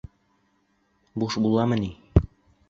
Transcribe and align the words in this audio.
—Буш 1.19 1.37
буламы 1.45 1.79
ни? 1.85 1.91